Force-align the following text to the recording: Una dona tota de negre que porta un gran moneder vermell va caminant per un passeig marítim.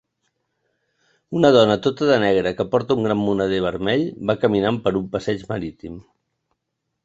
Una 1.39 1.51
dona 1.55 1.75
tota 1.89 2.07
de 2.13 2.17
negre 2.23 2.55
que 2.61 2.67
porta 2.73 2.97
un 3.01 3.07
gran 3.09 3.21
moneder 3.27 3.61
vermell 3.69 4.09
va 4.31 4.39
caminant 4.47 4.83
per 4.89 4.97
un 5.05 5.09
passeig 5.15 5.49
marítim. 5.55 6.05